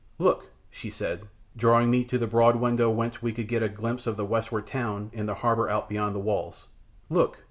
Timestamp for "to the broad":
2.05-2.55